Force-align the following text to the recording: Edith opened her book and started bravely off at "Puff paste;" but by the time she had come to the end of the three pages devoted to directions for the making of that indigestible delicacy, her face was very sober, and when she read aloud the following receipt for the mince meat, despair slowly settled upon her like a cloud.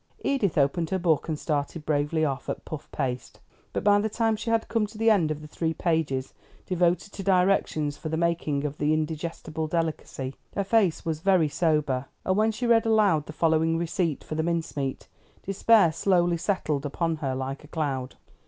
Edith 0.23 0.57
opened 0.57 0.89
her 0.89 0.97
book 0.97 1.27
and 1.29 1.37
started 1.37 1.85
bravely 1.85 2.25
off 2.25 2.49
at 2.49 2.65
"Puff 2.65 2.91
paste;" 2.91 3.39
but 3.71 3.83
by 3.83 3.99
the 3.99 4.09
time 4.09 4.35
she 4.35 4.49
had 4.49 4.67
come 4.67 4.87
to 4.87 4.97
the 4.97 5.11
end 5.11 5.29
of 5.29 5.41
the 5.43 5.47
three 5.47 5.75
pages 5.75 6.33
devoted 6.65 7.13
to 7.13 7.21
directions 7.21 7.97
for 7.97 8.09
the 8.09 8.17
making 8.17 8.65
of 8.65 8.79
that 8.79 8.85
indigestible 8.91 9.67
delicacy, 9.67 10.33
her 10.55 10.63
face 10.63 11.05
was 11.05 11.19
very 11.21 11.47
sober, 11.49 12.07
and 12.25 12.35
when 12.35 12.51
she 12.51 12.65
read 12.65 12.87
aloud 12.87 13.27
the 13.27 13.31
following 13.31 13.77
receipt 13.77 14.23
for 14.23 14.33
the 14.33 14.41
mince 14.41 14.75
meat, 14.75 15.07
despair 15.43 15.91
slowly 15.91 16.35
settled 16.37 16.83
upon 16.83 17.17
her 17.17 17.35
like 17.35 17.63
a 17.63 17.67
cloud. 17.67 18.15